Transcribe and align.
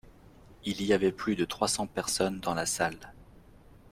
Il 0.65 0.81
y 0.81 0.93
avait 0.93 1.11
plus 1.11 1.35
de 1.35 1.45
trois 1.45 1.67
cents 1.67 1.85
personnes 1.85 2.39
dans 2.39 2.55
la 2.55 2.65
salle. 2.65 3.13